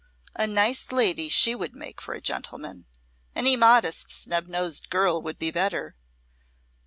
A 0.35 0.47
nice 0.47 0.91
lady 0.91 1.29
she 1.29 1.53
would 1.53 1.75
make 1.75 2.01
for 2.01 2.15
a 2.15 2.21
gentleman! 2.21 2.87
Any 3.35 3.55
modest 3.55 4.11
snub 4.11 4.47
nosed 4.47 4.89
girl 4.89 5.21
would 5.21 5.37
be 5.37 5.51
better. 5.51 5.95